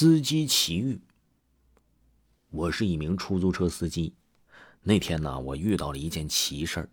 [0.00, 0.98] 司机奇遇。
[2.48, 4.14] 我是一名出租车司机，
[4.80, 6.88] 那天呢，我遇到了一件奇事儿。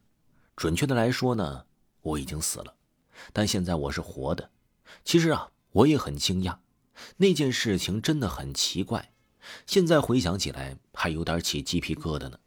[0.57, 1.65] 准确的来说呢，
[2.01, 2.75] 我已经死了，
[3.31, 4.51] 但现在我是活的。
[5.05, 6.57] 其实啊，我也很惊讶，
[7.15, 9.13] 那件事情真的很奇怪。
[9.65, 12.37] 现在回想起来，还有点起鸡皮疙瘩呢。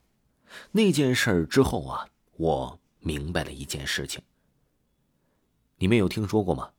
[0.72, 2.06] 那件事儿之后啊，
[2.36, 4.20] 我明白了一件事情。
[5.78, 6.72] 你们有听说过吗？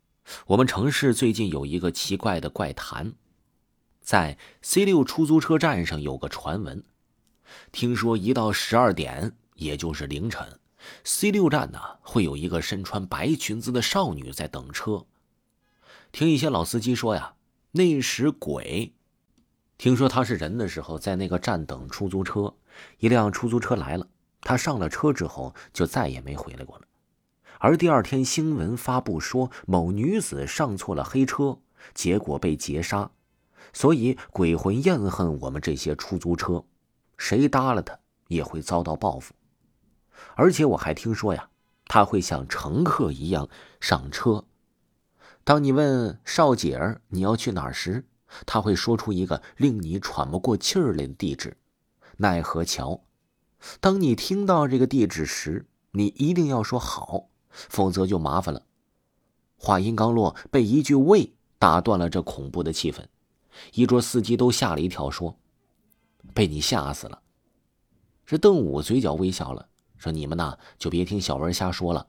[0.46, 3.12] 我们城市最近有一个奇怪的怪谈，
[4.12, 6.84] 在 C 六出租车站上有个传闻，
[7.72, 10.60] 听说一到十二点，也就是凌晨
[11.06, 15.06] ，C 六站呢会有一个身穿白裙子的少女在等车。
[16.12, 17.36] 听一些老司机说呀，
[17.72, 18.92] 那时鬼，
[19.78, 22.54] 听说他是人的时候在那个站等出租车，
[22.98, 24.06] 一辆出租车来了，
[24.42, 26.86] 他上了车之后就再也没回来过了。
[27.60, 31.58] 而第二天新闻发布说，某女子上错了黑车，
[31.94, 33.10] 结果被劫杀，
[33.74, 36.64] 所以鬼魂怨恨我们这些出租车，
[37.18, 39.34] 谁搭了他也会遭到报复。
[40.36, 41.50] 而且我还听说呀，
[41.86, 43.50] 他会像乘客一样
[43.80, 44.46] 上车。
[45.44, 48.06] 当你问少姐儿你要去哪儿时，
[48.46, 51.58] 他会说出一个令你喘不过气儿来的地址——
[52.18, 53.02] 奈何桥。
[53.80, 57.28] 当你听到这个地址时，你一定要说好。
[57.54, 58.64] 否则就麻烦了。
[59.58, 63.04] 话音刚落，被一句“喂”打断了这恐怖的气氛。
[63.74, 65.38] 一桌司机都吓了一跳，说
[66.34, 67.22] ：“被你吓死了。”
[68.26, 72.08] 这邓武嘴角微笑了，说：“你们呐，就别听小文瞎说了。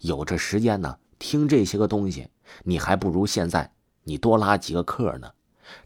[0.00, 2.28] 有这时间呢，听这些个东西，
[2.64, 3.72] 你还不如现在
[4.04, 5.32] 你多拉几个客呢。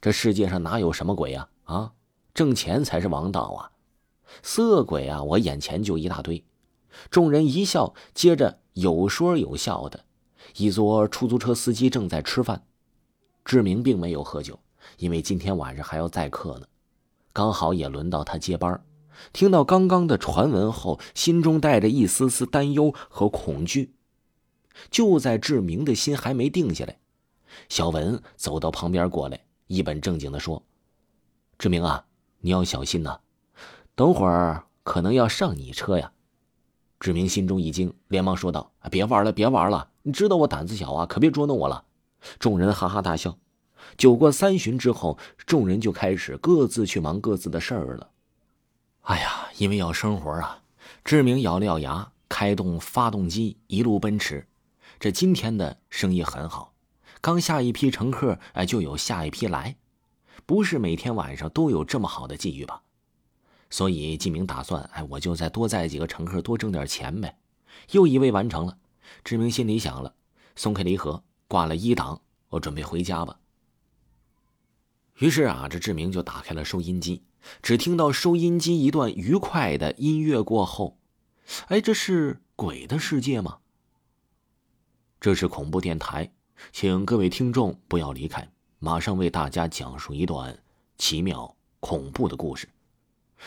[0.01, 1.49] 这世界上哪有什么鬼呀？
[1.65, 1.93] 啊，
[2.35, 3.73] 挣钱才是王道啊！
[4.43, 6.45] 色鬼啊，我眼前就一大堆。”
[7.11, 8.61] 众人一笑，接着。
[8.77, 10.05] 有说有笑的，
[10.59, 12.67] 一桌出租车司机正在吃饭，
[13.43, 14.61] 志明并没有喝酒，
[14.99, 16.67] 因为今天晚上还要载客呢。
[17.33, 18.83] 刚好也轮到他接班。
[19.33, 23.95] 听到刚刚的传闻后，心中带着一丝丝担忧和恐惧。
[24.91, 26.99] 就在志明的心还没定下来，
[27.69, 30.63] 小文走到旁边过来，一本正经的说
[31.59, 32.05] ：“志明啊，
[32.41, 33.19] 你要小心呐，
[33.95, 36.13] 等会儿可能要上你车呀。”
[37.01, 39.91] 志明心中一惊，连忙说道：“别玩了，别玩了！
[40.03, 41.85] 你知道我胆子小啊，可别捉弄我了。”
[42.39, 43.39] 众人哈哈大笑。
[43.97, 48.11] 酒过三巡之后，众人就开始各自去忙各自的事儿了。
[49.03, 50.63] 哎呀，因为要生活啊，
[51.05, 54.47] 志明咬了咬牙，开动发动机，一路奔驰。
[54.99, 56.75] 这今天的生意很好，
[57.21, 59.77] 刚下一批乘客，哎，就有下一批来。
[60.45, 62.83] 不是每天晚上都有这么好的际遇吧？
[63.69, 67.37] 所以季明打算，哎，我就再多载几个乘客，多挣点钱呗。
[67.91, 68.79] 又一位完成了，
[69.23, 70.15] 志明心里想了，
[70.55, 73.39] 松开离合，挂了一档，我准备回家吧。
[75.19, 77.23] 于是啊，这志明就打开了收音机，
[77.63, 80.99] 只听到收音机一段愉快的音乐过后，
[81.69, 83.59] 哎，这是鬼的世界吗？
[85.19, 86.31] 这是恐怖电台，
[86.71, 90.59] 请各位听众不要离开，马上为大家讲述一段
[90.99, 92.69] 奇妙恐怖的故事。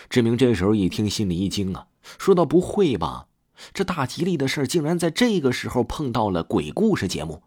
[0.10, 1.88] 志明这时候一听，心里一惊啊，
[2.18, 3.28] 说道：“不会吧？
[3.74, 7.44] 这大吉利的事竟然在这个时候碰到了鬼故事节目。”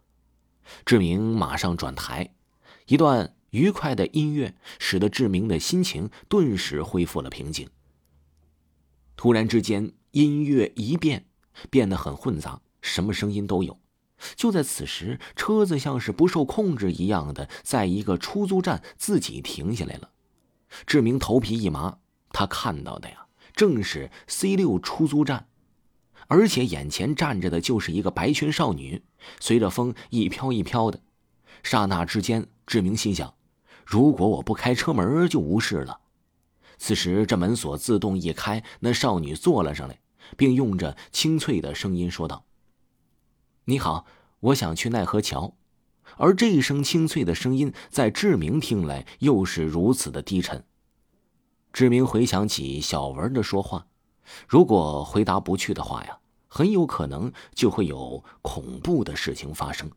[0.87, 2.35] 志明马上转台，
[2.87, 7.69] 一段愉快的音乐使得志明的心情顿时恢复了平静。
[9.15, 11.27] 突然之间，音乐一变，
[11.71, 13.79] 变得很混杂，什么声音都有。
[14.37, 20.11] 就在此时，车子像是不受控制一样的，在一个出租站自己停下来了。
[20.87, 21.99] 志明头皮一麻。
[22.35, 25.49] 他看到的呀，正是 C 六出租站，
[26.29, 29.03] 而且眼前站着的就是一个白裙少女，
[29.39, 31.03] 随着风一飘一飘的。
[31.63, 33.35] 刹那之间，志明心想：
[33.85, 36.01] 如果我不开车门，就无事了。
[36.79, 40.01] 此时，这门锁自动一开，那少女坐了上来，
[40.37, 42.45] 并用着清脆的声音说道
[43.67, 44.05] ：“你好，
[44.41, 45.55] 我想去奈何桥。”
[46.19, 50.65] 而这一声清脆的声音，在志明听来又是如此的低沉。
[51.73, 53.87] 志明回想起小文的说话，
[54.47, 56.19] 如果回答不去的话呀，
[56.49, 59.91] 很有可能就会有恐怖的事情发生。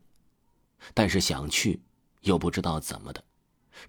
[0.94, 1.82] 但是想去，
[2.22, 3.22] 又不知道怎么的，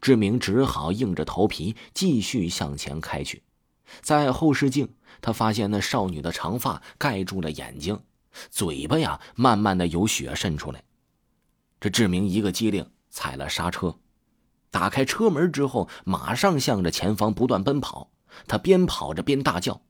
[0.01, 3.43] 志明只好硬着头皮继续向前开去。
[4.01, 4.89] 在后视镜，
[5.21, 7.99] 他发现那少女的长发盖住了眼睛，
[8.49, 10.83] 嘴巴呀，慢慢的有血渗出来。
[11.79, 13.95] 这志明一个机灵，踩了刹车。
[14.69, 18.11] 打开车门之后，马上向着前方不断奔跑。
[18.45, 19.81] 他边跑着边大叫。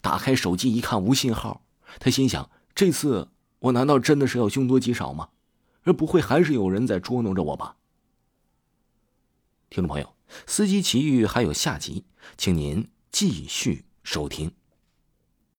[0.00, 1.62] 打开手机一看，无信号。
[1.98, 3.28] 他心想：这次
[3.60, 5.28] 我难道真的是要凶多吉少吗？
[5.84, 7.76] 而不会还是有人在捉弄着我吧？
[9.68, 10.14] 听众朋友，
[10.46, 12.04] 司机奇遇还有下集，
[12.38, 14.52] 请您继续收听。